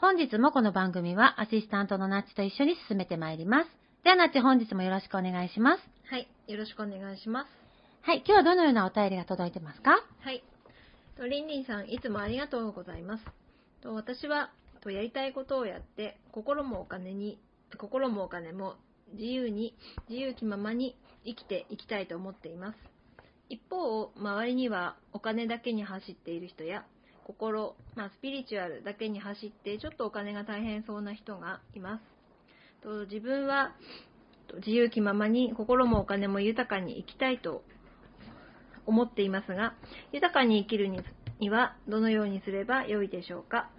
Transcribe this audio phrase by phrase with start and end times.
[0.00, 3.68] 本日もこの番組はアシスタントのナッチと一緒に進めてまいります。
[4.04, 5.82] ではナッチ本日もよろしくお願いします。
[6.08, 7.48] はい、よろしくお願いします。
[8.02, 9.90] はい、今日はどのようなお便りが届いてますか？
[10.20, 10.44] はい。
[11.16, 13.24] とリンリンさん、いつもありがとうございます。
[13.82, 17.40] と私はとやりたいことをやって、心もお金に、
[17.76, 18.76] 心もお金も
[19.14, 19.74] 自由に、
[20.08, 22.78] 自由気ままに生きていきたいと思っています。
[23.48, 26.84] 一方、周りにはお金だけに走っている人や、
[27.28, 32.02] 心、まあ、スピリチュアルだけに走って、ちょっとお金が大変そうな人がいます。
[32.82, 33.74] と自分は
[34.56, 37.62] 自由気ままに心もお金も豊かに生きたいと
[38.86, 39.74] 思っていますが、
[40.12, 41.00] 豊かに生きるに
[41.38, 43.70] にはどのようにすればよいでしょうか。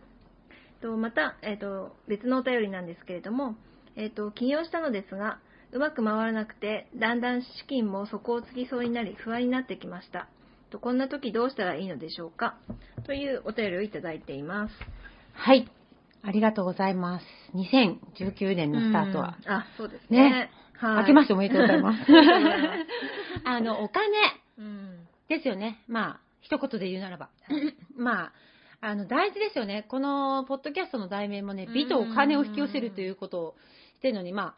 [0.82, 3.56] とまた、えっと別のお便りなんですけれども、
[3.96, 5.40] えっと起業したのですが、
[5.72, 10.30] うまく回らなくて、だんだん資金も底をつきそうになり、不安になってきました。
[10.70, 12.58] とこんな時どうしたらいいのでしょうか？
[13.06, 14.74] というお便りをいただいています。
[15.34, 15.70] はい。
[16.22, 17.26] ありがとうございます。
[17.56, 19.38] 2019年のスタートは。
[19.46, 20.30] うんあ、そうですね。
[20.30, 21.02] ねはい。
[21.02, 22.00] 明けましておめでとうございます
[23.46, 24.06] あの、お金
[24.58, 25.08] うん。
[25.28, 25.84] ですよね。
[25.88, 27.30] まあ、一言で言うならば。
[27.96, 28.34] まあ、
[28.82, 29.86] あの、大事ですよね。
[29.88, 33.56] この、ポッドキャストの題名もね、美とお金を引き寄せるということを
[33.98, 34.56] してるのに、まあ、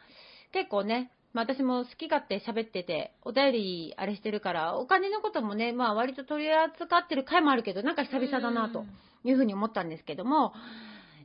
[0.51, 8.86] 結構ね、まあ私も好き勝手喋ってて、お便りあれしてるから、お金のこともね、まあ割と取り扱ってる回もあるけど、なんか久々だなと
[9.24, 10.53] いうふうに思ったんですけども、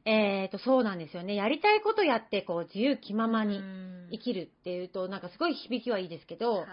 [0.04, 1.34] えーと、そうなんですよね。
[1.34, 3.60] やりたいことやって、こう、自由気ままに
[4.12, 6.66] 生きるっていうと、なんかすごい響きはいいですけど、はい。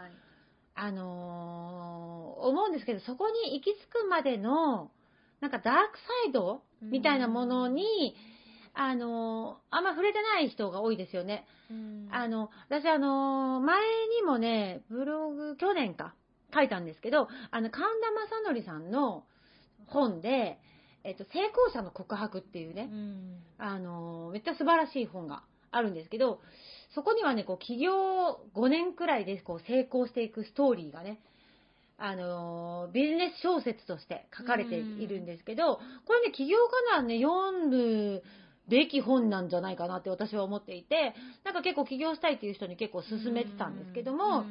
[0.75, 4.91] あのー思うんですけど、そこに行き着くまでの、
[5.39, 8.15] なんかダークサイドみたいなものに、
[8.73, 11.45] あのーあんま触れてない人が多いですよね。
[12.11, 13.81] あの、私あのー前
[14.19, 16.15] にもね、ブログ、去年か、
[16.53, 19.25] 書いたんですけど、あの、神田正則さんの
[19.87, 20.59] 本で、
[21.03, 23.39] えっと、成功者の告白っていうね、うん。
[23.57, 26.39] あの、めっちゃ素晴らしい本があるんですけど、
[26.95, 31.19] そこにはね、こう、起業5年くらいでこう成功していくストーリーがね、
[31.97, 38.23] あの、ビジネス小説として書かれているんですけど、これね、起業家ならね、読む
[38.67, 41.13] べき本なんじゃないかなって私は思っていて、
[41.43, 44.45] なんか結構起業したいっていう人に結構勧めてたんですけども、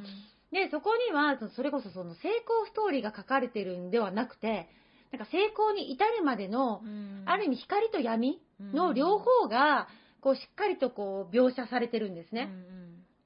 [0.52, 4.68] で、そこには、それこそその成功ストーリーが書かれてるんではなくて、
[5.10, 6.82] なんか成功に至るまでの、
[7.24, 9.88] ある意味光と闇の両方が、
[10.20, 12.50] こうしっかりとこう描写されてるんですね。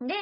[0.00, 0.14] で、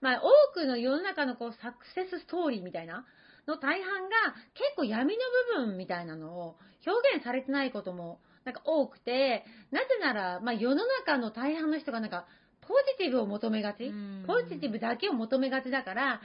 [0.00, 3.04] まあ多くの世の中のこうサクセスストーリーみたいな
[3.46, 5.20] の大半が結構闇の
[5.60, 12.24] 部分みたいなのを表現されてないこともなんか多くて、なぜなら、まあ世の中の大半の人がなんか
[12.62, 13.92] ポジティブを求めがち、
[14.26, 16.22] ポジティブだけを求めがちだから、あんま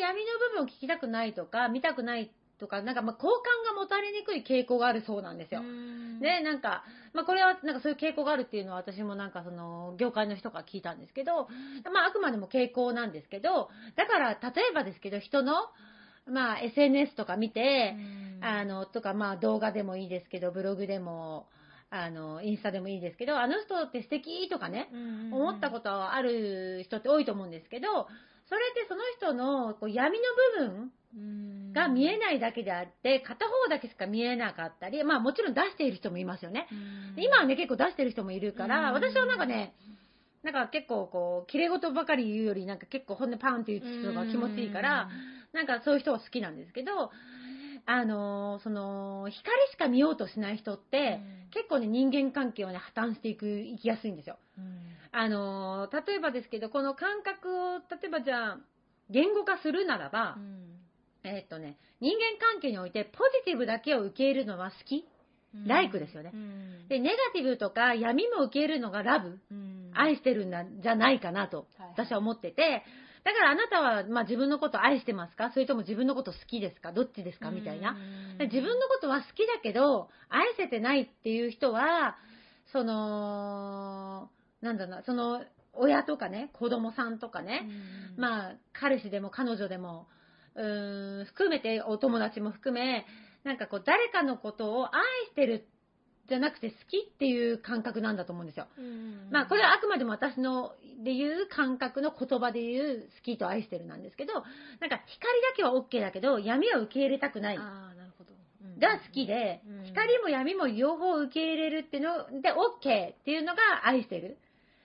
[0.00, 5.60] 闇の部分を聞きたくないとか、見たくないとか、なんかまあ好感が持たれにくい傾向があるそうなんですよ。
[6.22, 11.48] で、なんか、まあ、これは、なんかそういう傾向があるっていうのは私もなんかその、業界の人から聞いたんですけど、
[11.92, 15.54] まあ、あくまでも傾向なんですけど、だから、例えばですけど、人の、
[16.26, 17.96] まあ、SNS とか見て、
[18.40, 21.48] あの、とか、まあ、動画でもいいですけど、ブログでも、
[21.90, 24.88] あの、インスタでもいいですけど、あの人って素敵とかね、
[25.30, 28.06] 思ったことある人って多いと思うんですけど、
[28.48, 30.24] それってその人のこう闇の
[30.66, 31.72] 部分うん。
[31.72, 36.66] が見えないだけであって、片方だけしか見えなかったり、まあもちろん出している人もいますよね。
[36.70, 37.22] うん。
[37.22, 38.94] 今はね、結構出してる人もいるから、うん。
[38.94, 39.74] 私はなんかね、
[40.42, 45.08] なんか結構こう、綺麗事ばかり言うより、なんか結構本音パンって言う人が気持ちいいから、
[45.52, 47.10] なんかそういう人は好きなんですけど、
[47.84, 51.20] あのーその、光しか見ようとしない人って、
[51.50, 54.38] 結構ね、人間関係をね、破綻していく、いきやすいんですよ。
[54.58, 54.78] うん
[55.14, 58.58] あのー例えばですけど、この感覚を、例えばじゃあ、
[59.10, 60.36] 言語化するならば、
[61.24, 65.04] えーっとね、人間関係においてポジティブだけを受け入れるのは好き？
[65.54, 65.66] うん。
[65.66, 66.30] ライクですよね。
[66.32, 66.88] うん。
[66.88, 69.38] で、ネガティブとか闇も受け入れるのがラブ。
[69.50, 69.90] うん。
[69.94, 72.82] 愛してるんだ、じゃないかなとはい、私は思ってて、
[73.24, 75.50] だからあなたは、まあ、自分のこと愛してますか？
[75.52, 76.92] それとも自分のこと好きですか？
[76.92, 77.50] どっちですか？
[77.50, 77.96] みたいな。
[78.40, 82.16] 自分のことは好きだけど、愛せてないっていう人は、
[82.72, 84.30] その、
[84.62, 85.44] なんだろうな、その、
[85.74, 87.68] 親とかね、子供さんとかね、
[88.16, 88.20] うん。
[88.20, 90.08] まあ、彼氏でも彼女でも、
[90.54, 93.06] うーん、含めて、お友達も含め、
[93.44, 95.66] なんかこう、誰かのことを愛してる
[96.28, 98.66] じゃなくて好きっていう感覚なんだと思うんですよ。
[98.78, 100.72] うんまあ、これはあくまでも私の
[101.02, 104.44] で言う感覚の言葉で言う好きと愛してるなんですけど、なん
[104.90, 114.38] か光だけは OK だけど、闇は受け入れたくないが好きでうん、光も闇も両方受け入れるっていうので OK っていうのが愛してる。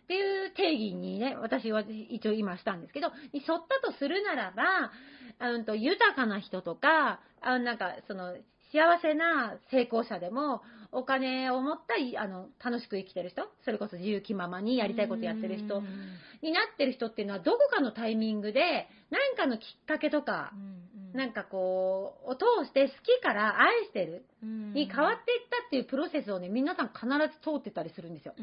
[0.04, 4.89] っていう定義にね、私は一応今したんですけど、に沿ったとするならば、
[5.39, 8.34] うんと豊かな人とか、あなんかその
[8.72, 10.62] 幸せな成功者でも、
[10.92, 15.84] お金を持ったいあの楽しく生きてる人、それこそ自由気ままにやりたいことやってる人うん。
[16.42, 20.54] になってる人っていうのは、どこかのタイミングで、何かのきっかけとか、
[21.13, 24.25] なんかこう、を通して好きから愛してる。
[24.44, 28.36] に変わっていったっていうプロセスをね、皆さん必ず通ってたりするんですよ。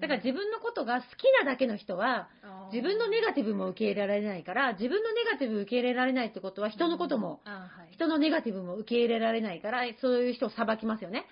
[0.00, 2.28] だから自分のことが好きなだけの人は、
[2.70, 7.40] 自分のネガティブも受け入れられないから、自分のネガティブ受け入れられないってことは、人のことも、
[7.92, 11.24] 人のネガティブも受け入れられないから、そういう人を裁きますよね。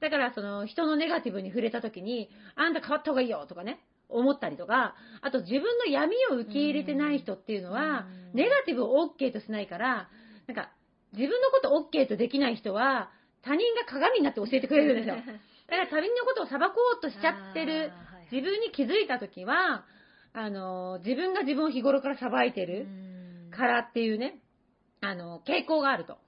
[0.00, 10.08] だから、その、人のネガティブに触れた時に、あんた変わった方がいいよとかね、思ったりとか、あと自分の闇を受け入れてない人っていうのは、うんネガティブを OK としないから、
[10.46, 10.70] なんか、
[11.14, 13.10] 自分のこと OK とできない人は、
[13.42, 15.16] 他人が鏡になって教えてくれるんですよ。
[15.68, 17.92] だから他人のことを裁こうとしちゃってる、
[18.30, 19.86] 自分に気づいた時は、
[20.34, 22.86] あの、自分が自分を日頃から裁いてる
[23.50, 24.38] からっていうね、
[25.00, 26.18] あの、傾向があると。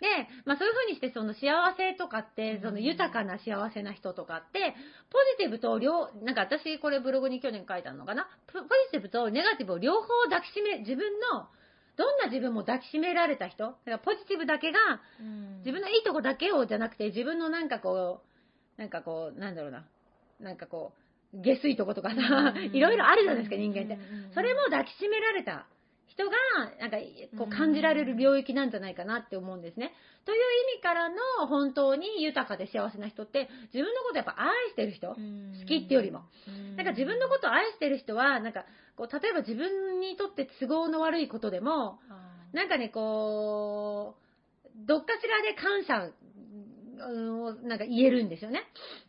[0.00, 4.74] で、まあそういうふうにして、その幸せとかって、その豊かな幸せな人とかって、
[5.10, 8.28] ポジティブと両、なんか私これブログに去年書いたのかな？
[8.52, 11.48] ポポジティブとネガティブを両方抱きしめ、自分の、
[11.96, 14.78] どんな自分も抱きしめられた人、だからポジティブだけが、
[15.58, 18.22] 自分のいいとこだけをじゃなくて、自分のなんかこ
[18.76, 19.86] う、なんかこう、なんだろうな、
[20.40, 20.92] なんかこ
[21.32, 23.98] う、下水とことかさ、 いろいろあるじゃないですか、人間って。
[24.34, 25.66] それも抱きしめられた
[26.14, 26.32] 人が、
[26.80, 26.96] なんか、
[27.36, 29.92] こう感じられる領域なんじゃないかなって思うんですね。
[30.24, 30.38] という
[30.74, 31.16] 意味からの
[31.48, 35.16] 本当に豊かで幸せな人って、自分のことやっぱ愛してる人、好
[35.66, 36.22] きってよりも。
[36.76, 38.64] なんか自分のことを愛してる人は、なんか、
[38.96, 41.98] こう、例えば自分にとって都合の悪いことでも、
[42.52, 46.10] なんかね、こう、どっかしらで感謝
[46.96, 48.62] うんをなんか言えるんですよね。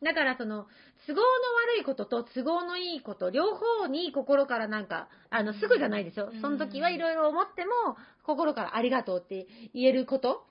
[0.03, 0.67] だからその、
[1.07, 6.31] 都合の悪いことと都合のいいこと、両方に心からなんか、あの、すぐじゃないですよ。
[6.41, 7.71] その時はいろいろ思っても、
[8.23, 10.47] 心からありがとうって言えること。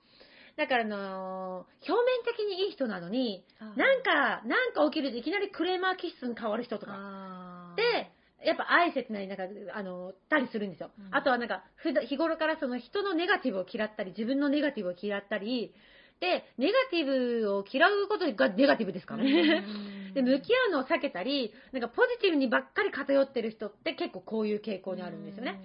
[0.57, 3.43] だからあの表面的にいい人なのに、
[3.75, 6.93] なんか、なんか起きるといきなりクレーマー気質に変わる人とか。
[7.75, 8.11] で、
[8.45, 9.43] やっぱ愛せてない、なんか、
[9.73, 10.91] あの、たりするんですよ。
[10.97, 15.73] うんあとはなんか、ふだ日頃からその人のネガティブを嫌ったり、自分のネガティブを嫌ったり、
[16.21, 19.65] で、ネガティブを嫌うことがネガティブですからね。
[20.15, 25.59] で、向き合うのを避けたり、なんかポジティブにばっかり偏ってる人って結構こういう傾向にあるんですよね。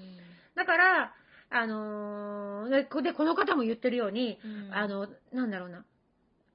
[0.57, 1.14] だから、
[1.52, 4.38] あのーでこで、この方も言ってるように、
[4.73, 5.85] あの、なんだろうな。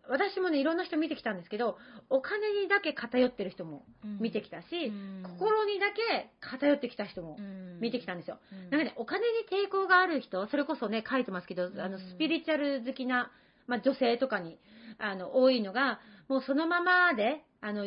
[0.08, 1.78] 私もね、いろんな人見てきたんですけど、
[2.10, 3.86] お金にだけ偏ってる人も
[4.20, 4.68] 見てきたし、
[5.24, 7.38] 心にだけ偏ってきた人も
[7.80, 8.40] 見てきたんですよ。
[8.70, 12.00] なんかね、お金に抵抗がある人、それこそね、書いてますけど、あの、うん。
[12.00, 13.32] スピリチュアル好きな、
[13.68, 14.60] まあ、女性とかに、
[15.00, 17.86] あの、多いのが、もうそのままで、あの、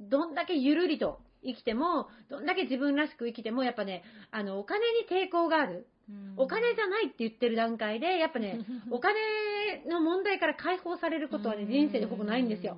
[0.00, 5.86] どんだけゆるりと生きても、どんだけ自分らしく生きても、やっぱね、あの、お金に抵抗がある。
[6.36, 8.58] お金じゃないって言ってる段階で、やっぱね、
[8.90, 9.14] お金
[9.86, 12.76] の問題から解放されることはね、人生でほぼないんですよ。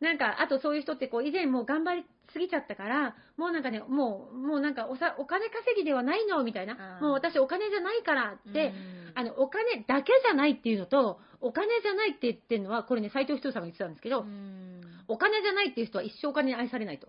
[0.00, 6.98] なんか、あとそういう人ってこう、以前もう頑張りすぎちゃったから、もうなんかね、もう、もうなんかおさ、お金稼ぎではないのみたいな。
[7.00, 8.74] もう私お金じゃないからって、
[9.14, 14.24] あの、お金だけじゃないっていうのと、お金じゃないって言ってるのは、これね、斎藤仁さんが言ってたんですけど、
[15.08, 17.08] お金じゃないっていう人は一生お金に愛されないと。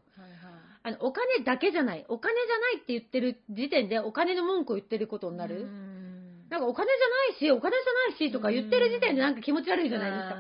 [0.83, 2.05] あの、お金だけじゃない。
[2.09, 5.65] お金じゃないって言ってる時点で、お金の文句を言ってることになる。
[6.49, 10.35] だなんかお金じゃないし、お金じゃないしとか言ってる時点でなんか気持ち悪いじゃないですか。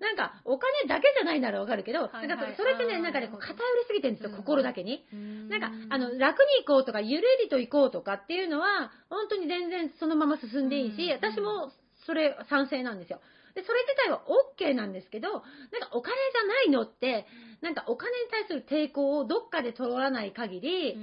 [0.00, 5.04] なんか、お金だけじゃないならわかるけど、はいなんかはいそれってね、なんかね、こう偏りすぎてるんですよ、うん心だけに。
[5.48, 11.70] ななんか、あの、楽に行こうとか、ゆるりと行こうとかっていうのは、本当に全然そのまま進んでいいし、うん私も
[12.06, 13.20] それ賛成なんですよ。
[13.54, 15.48] で、それ自体は OK なんですけど、なんか
[15.92, 17.26] お金じゃないのって、
[17.60, 20.96] なんかお金に対する抵抗をどっかで取らない限り、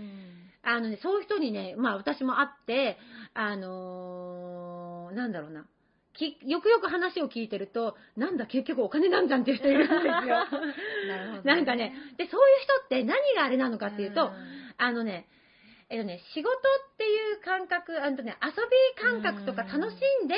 [0.63, 2.97] あのね、そういう人にね、まあ私も会って、
[3.33, 5.65] あのーなんだろうな。
[6.13, 10.09] きよくよく話を聞いてると、なんだ結局お金なんじゃんっていう人いるんですよ。
[11.07, 14.31] なるほどなんかね、で、そういう人って何があれなのかっていうと、
[14.77, 15.27] あのね、
[15.89, 20.35] えっとね、仕事っていう感覚、あのね、遊び感覚とか楽しんで、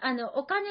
[0.00, 0.66] あの、お金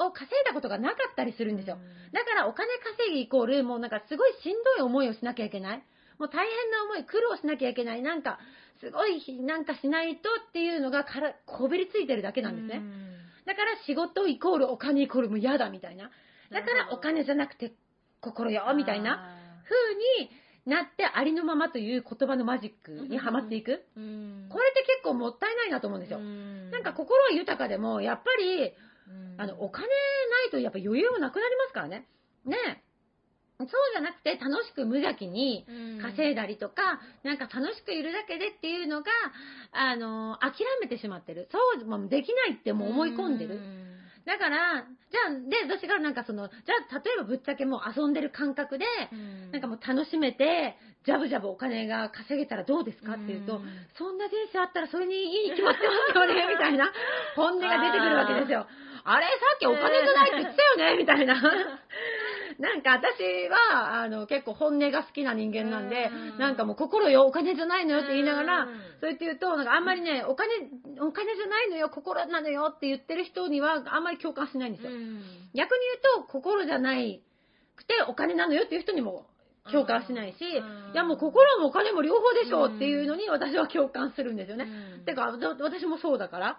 [0.00, 1.78] を稼いだことがなかったりするんですよ。
[2.12, 5.82] だからお金稼ぎイコール、もうなんかすごいしんどい思いをしなきゃいけない。
[6.18, 8.02] もう大変な思い、苦労しなきゃいけない。
[8.02, 8.38] なんか、
[8.80, 12.82] すごいなんかしないとっていうのがからこびりついてるだけなんですね。
[13.46, 16.10] だから仕事イコールお金イコールもう嫌だみたいな。
[16.50, 17.72] だからお金じゃなくて
[18.20, 20.30] 心よみたいな風に
[20.66, 23.84] なってありのままという言葉のマジックにはまっていく？
[24.50, 26.18] これって結構もったいないなと思うんですよ。
[26.18, 28.72] なんか心は豊かでも、やっぱり、
[29.38, 29.94] あの、お金な
[30.48, 32.08] いとやっぱ余裕もなくなりますからね。
[32.44, 32.82] ね
[33.58, 35.64] そうじゃなくて楽しく無邪気に
[36.02, 39.10] 稼いだりとか、なんか楽しくいるだけでっていうのが、
[39.72, 41.48] あの、諦めてしまってる。
[41.52, 43.60] そうできないってもう思い込んでる。
[44.26, 48.84] だから、じゃあ、で、私がなんかその、じゃあ、例えばぶっちゃけもう遊んでる感覚で、
[49.52, 53.60] なんかもう楽しめて、ジャブジャブお金が稼げたらどうですかっていうと、
[53.96, 56.92] そんな人生あったらそれにいいに決まってますよね、みたいな
[57.36, 58.66] 本音が出てくるわけですよ。
[59.04, 61.34] あれさっきお金じゃないって言ってたよね、みたいな。
[62.60, 68.68] なんか私は、あの、結構本音が好きな人間なんで、なんかもう心よ、お金じゃないのよって言いながら、
[69.00, 70.52] そうやって言うと、なんかあんまりね、お金、
[71.00, 74.90] お金じゃないのよ、心なのよって言ってる人にはあんまり共感しないんですよ。
[74.90, 75.06] 逆に
[75.54, 77.22] 言うと、心じゃない
[77.76, 79.26] くてお金なのよっていう人にも
[79.70, 84.66] 共感しないし、いやもう心もお金も両方でしょっていうのに私は共感するんですよね。
[85.04, 86.58] てか、わ私もそうだから。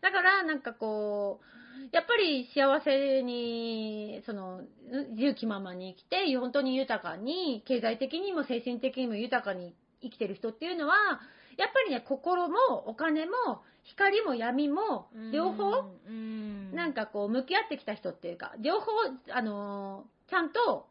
[0.00, 1.44] だから、なんかこう、
[1.92, 4.62] やっぱり幸せに、その、
[5.10, 10.94] 自由気ままに生きて、本当に豊かに、経済的にも精神的にも豊かに生きてる人っていうのは、
[11.56, 12.56] やっぱりね、心も
[12.86, 13.32] お金も
[13.84, 15.84] 光も闇も両方、
[16.72, 18.86] なんかこう向き合ってきた人っていうか、両方、
[19.30, 20.86] あのーちゃんと、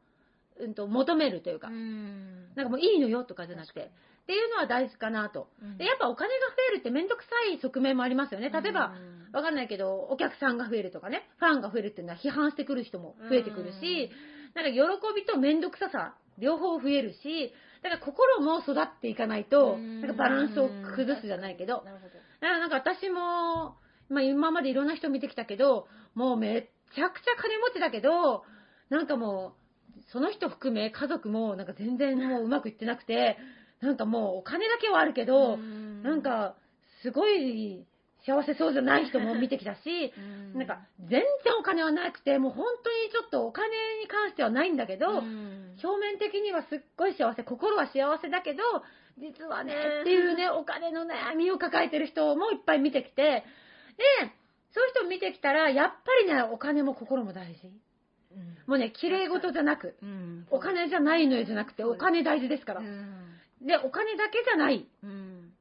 [0.60, 5.48] うんと、求めるというか、なんかもういいのよとかじゃなくて、っていうのは大事かなと。
[5.78, 8.50] で、やっぱお金が増えるってめんどくさい側面もありますよね。
[8.50, 8.94] 例えば、
[9.34, 14.10] わかんないけど、お客さんが増えるとかね、ファンが増えるっていうのは批判してくる人も増えてくるし、
[14.56, 14.80] なんか喜
[15.16, 17.54] びとめんどくささ、両方増えるし、
[17.84, 22.14] だから心も育っていかないと、なんかバランスを崩すじゃないけど、なるほど。
[22.14, 23.78] だからなんか私も、
[24.10, 26.62] まあ今までいろんな人見てきたけど、もうめっ
[26.96, 28.44] ちゃくちゃ金持ちだけど、
[28.90, 29.54] なんかも
[29.98, 33.38] う、その人含め家族もなんか全然もううまくいってなくて、
[33.82, 35.58] なんかもうお金だけはあるけど、
[36.04, 36.56] なん、か
[37.04, 37.86] すごい
[38.28, 40.12] 幸せそうじゃない人も見てきたし、
[40.54, 41.24] なんか全然
[41.58, 43.70] お金はなくて、もう本当にちょっとお金
[44.04, 48.60] に関してはないんだけど、表面的にはすっごい幸せ、心は幸せだけど、
[49.18, 53.24] 実はね、っていうね、お金の悩みを抱えてる人もいっぱい見てきて、
[53.98, 54.04] で、
[54.74, 57.72] そういう人を見てきたら、やっぱりね、お金も心も大事。
[58.68, 59.96] もうね、綺麗事じゃなく、
[60.52, 62.82] お金じゃないのよじゃなくて、お金大事ですから。
[62.82, 64.86] で、お金だけじゃない。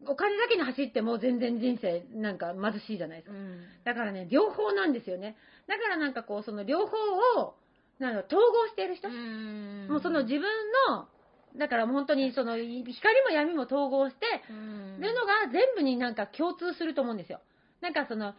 [0.08, 3.36] お金だけに走っても全然人生なんか貧しいじゃないですか。
[3.84, 5.36] だからね、両方なんですよね。
[5.66, 6.96] だからなんかこう、その両方
[7.40, 7.54] を、
[7.98, 9.08] なんだろう統合している人。
[9.08, 10.42] もうその自分
[10.90, 11.08] の、
[11.56, 17.40] だから本当にその光も闇も統合して、るのが全部になんか共通すると思うんですよ。
[17.80, 18.34] なんかその、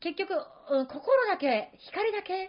[0.00, 0.34] 結局、
[0.70, 2.48] うん心だけ、光だけっ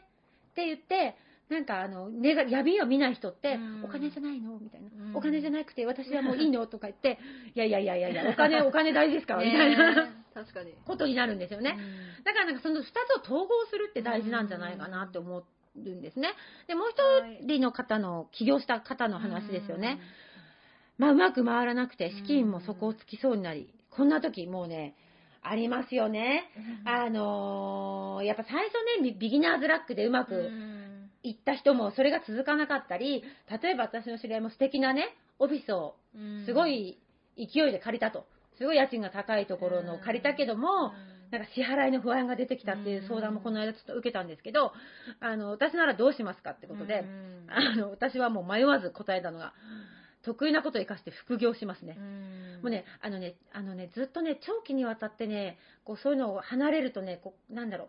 [0.55, 1.15] て言って、
[1.49, 5.09] なんかあの、ねが闇を見ない人ってうん、お金じゃないのみたいなう。
[5.11, 7.19] んお金じゃなくて私はもういいのとか言って、
[7.53, 10.73] い やいやいやいやいや、お金、お金大事ですから、みたいな確かに。
[10.85, 11.77] ことになるんですよね。
[12.23, 16.33] だからなんかその二つを統合するって大事なんじゃないかなって思うんですね。
[16.67, 19.99] で、もう一人の方の、起業した方の話ですよね。
[20.97, 24.95] まあ、うまく回らなくて、資金も底をつきそうになり、こんな時もうね、
[25.41, 26.49] ありますよね。
[26.85, 28.73] あのーやっぱ最初
[29.03, 30.49] ね、ビビギナーズラックでうまく
[31.29, 33.23] いった人もそれが続かなかったり、
[33.61, 35.95] 例えば私の知り合いも素敵なね、オフィスを
[36.45, 36.99] すごい
[37.37, 38.25] 勢いで借りたと。
[38.57, 40.93] すごい家賃が高いところのを借りたけども、
[41.31, 44.71] なんか支払いの不安が出てきたっていう相談もこの間ちょっと受けたんですけど、
[45.19, 47.03] あの、私ならどうしますかってことで、
[47.49, 49.53] あの、私はもう迷わず答えたのが、
[50.23, 51.97] 得意なことを生かして副業しますね。
[51.99, 52.59] うん。
[52.63, 57.87] もうね、あのね、あのね、ずっとね、長期にわたってね、こうそういうのを離れるとね、こうなんだろう、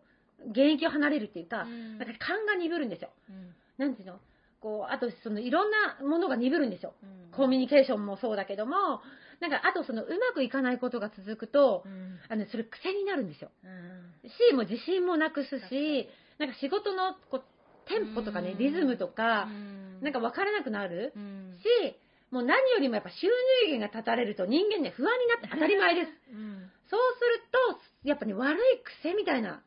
[0.49, 1.99] 現役を離れるっていうか、うん。
[1.99, 3.11] なんか勘が鈍るんですよ。
[3.29, 3.55] うん。
[3.79, 4.19] なんていうの？
[4.61, 6.95] こう、あとそのいろんなものが鈍るんですよ。
[7.03, 7.31] うん。
[7.33, 9.01] コミュニケーションもそうだけども、
[9.41, 12.19] なんかあとそのうまくいかないことが続くと、うん。
[12.29, 13.51] あのそれ癖になるんですよ。
[13.65, 14.31] うん。
[14.31, 17.45] し、もう自信もなくすし、なんか仕事のこう
[17.89, 18.59] テンポとかね、うん。
[18.59, 20.01] リズムとか、うん。
[20.03, 21.13] なんか分からなくなる。
[21.17, 21.59] うん。
[21.63, 21.97] し、
[22.31, 23.33] もう何よりもやっぱ収入
[23.73, 26.09] 源が断たれると人間ね、不安になって当たり前です。
[26.33, 26.71] うん。
[26.91, 28.61] そうすると、やっぱね、悪い
[29.03, 29.61] 癖みたいな、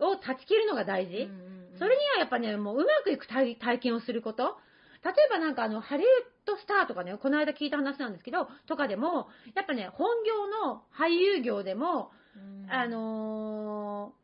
[0.00, 1.28] を断ち切るのが大事。
[1.78, 4.56] それにはやっぱね、もううまくいく体体験をすること。
[5.04, 6.08] 例えばなんかあの、ハリウッ
[6.46, 14.14] ドスターとかね、この間聞いた話なんですけど、とかでも、やっぱね、本業の俳優業でも、うんあの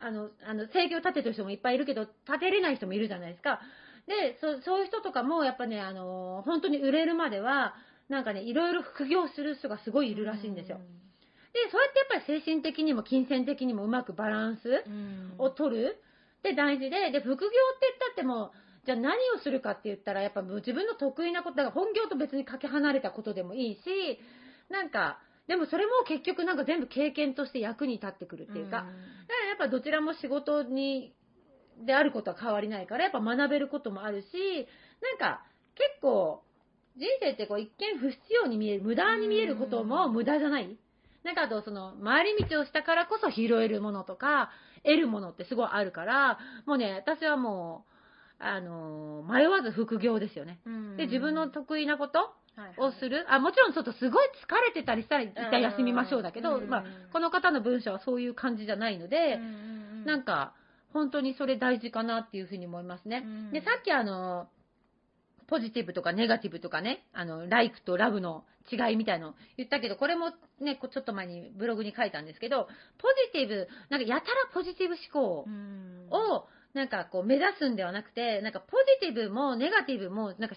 [0.00, 3.60] ーあの、あの、生計を立ててる人もいっぱいいるけど、立てれない人もいるじゃないですか。
[4.06, 7.74] で、そそういう人とかも、やっぱね、あのー本当に売れるまでは、
[8.08, 10.78] なんかね、いろいろ副業する人がすごいいるらしいんですよ。
[11.56, 15.34] で、そうやってやっぱり精神的にも金銭的にもうまくバランスうん。
[15.38, 15.96] を取る。
[16.38, 17.52] って大事で、で、副業って言っ
[17.98, 18.52] たっても、
[18.84, 23.80] じゃあ何をするかって言ったら、やっぱ自分の得意なこと、だから本業と別にかけ離れたことでもいいし、
[24.70, 28.86] なんか、でもそれも結局なんか全部経験として役に立ってくるっていうか、だか
[29.42, 31.14] らやっぱどちらも仕事に、
[31.84, 34.26] であることは変わりないから、やっぱ学べることもあるし、
[35.02, 35.42] なんか
[35.74, 36.42] 結構、
[36.96, 40.76] 人生ってこう一見不必要に見える、無駄に見えることも無駄じゃない
[41.26, 44.50] なんかあとその回り道をしたからこそ拾えるものとか、
[44.84, 47.84] 得るものってすごいあるから、もうね、私はも
[48.40, 50.60] う、あのー迷わず副業ですよね。
[50.64, 52.24] うんで、自分の得意なことは
[52.58, 53.26] いはいをする。
[53.28, 59.40] あ、もちろんちょっとすごい疲れてたりしたら一旦休みましょうだけど、うんまあ、この方の文章はそういう感じじゃないので、
[60.06, 60.54] なんか、
[60.92, 63.24] 本当にそれ大事かなっていうふうに思いますね。
[63.26, 64.48] うんで、さっきあの、
[65.48, 76.08] ポジティブとかネガティブとかね、あの、ライクとラブの違いみたいの言ったけど、これもね、ちょっと前にブログに書いたんですけど、ポジティブ、なんかやたらポジティブ思考うん。
[76.10, 80.56] を、なんかこう目指すんではなくて、なんかポジティブもネガティブも、なんか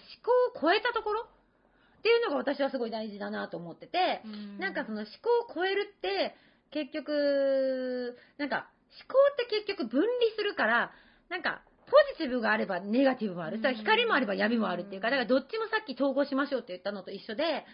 [0.52, 4.22] 考を超えたところっていうのが私はすごい大事だなと思ってて、
[4.58, 5.06] なんかその思
[5.46, 6.34] 考を超えるって、
[6.72, 10.92] 結局、なんか思考って結局分離するから、
[11.28, 11.69] なんかポ
[12.12, 13.56] ジティブがあればネガティブもある。
[13.56, 17.64] うんだ光もあれば闇もあるっていうか、だからどっちもさっき統合しましょうって言ったのと一緒で、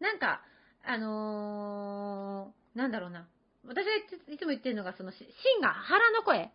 [0.00, 0.42] なんか、
[0.84, 3.26] あのーなんだろうな。
[3.66, 3.92] 私が
[4.32, 6.50] いつも言ってるのが、その、し真が腹の声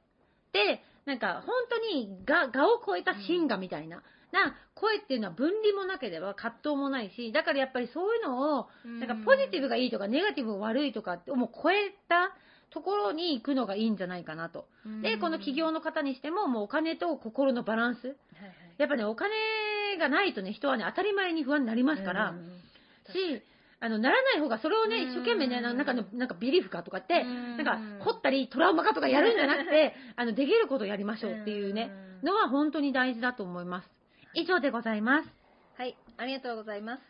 [0.53, 12.31] で、なんか本当にが、がを超えた真がみたいな、な声っていうのは分離もなければ葛藤もないし、だからやっぱりそういうのを、なんかポジティブがいいとかネガティブが悪いとかって、もう超えた
[12.71, 14.65] ところに行くのがいいんじゃないかなと。
[15.01, 18.15] で、この企業の方にしても、もうお金と心のバランス。
[18.77, 19.31] やっぱね、お金
[19.99, 22.33] がないとね、人はね、当たり前に不安になりますから、
[23.13, 23.43] し、
[23.81, 31.91] あの、ならない方が、それをね、うん一生懸命ね、なんかの、なんかビリーフかとかって、うんなんか、凝ったり、トラウマかとかやるんじゃなくて、あの、できることやりましょうっていうね、
[32.23, 33.89] のは本当に大事だと思います。
[34.33, 35.29] 以上でございます。
[35.77, 37.01] はい、ありがとうございます。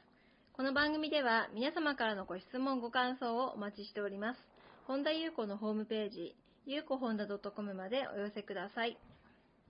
[0.53, 4.50] この番組では皆様からのご質問、ご感想をお待ちしております。
[4.87, 8.97] 本田裕子のホームページ、ゆうこ本田 .com までお寄せください。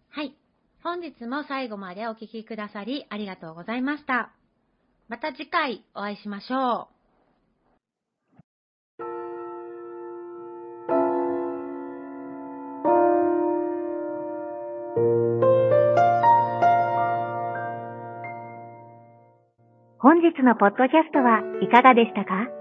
[0.10, 0.36] はい。
[0.84, 4.32] 本日も最後までお聞きくださりありがとうございました。
[5.10, 7.02] また次回お会いしましょう。
[20.00, 22.61] 本日のポッドキャストはいかがでしたか？